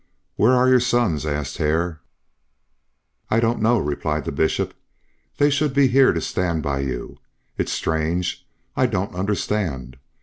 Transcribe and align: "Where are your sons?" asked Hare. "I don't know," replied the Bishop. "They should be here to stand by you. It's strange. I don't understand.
"Where 0.35 0.53
are 0.53 0.67
your 0.67 0.79
sons?" 0.79 1.27
asked 1.27 1.59
Hare. 1.59 2.01
"I 3.29 3.39
don't 3.39 3.61
know," 3.61 3.77
replied 3.77 4.25
the 4.25 4.31
Bishop. 4.31 4.73
"They 5.37 5.51
should 5.51 5.75
be 5.75 5.89
here 5.89 6.11
to 6.11 6.21
stand 6.21 6.63
by 6.63 6.79
you. 6.79 7.19
It's 7.55 7.71
strange. 7.71 8.43
I 8.75 8.87
don't 8.87 9.13
understand. 9.13 9.97